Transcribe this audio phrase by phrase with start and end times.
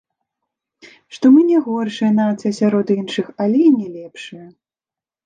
[1.15, 4.47] Што мы не горшая нацыя сярод іншых, але і не лепшая.